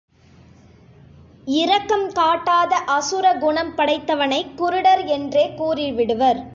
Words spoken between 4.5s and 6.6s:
குருடர் என்றே கூறிவிடுவர்.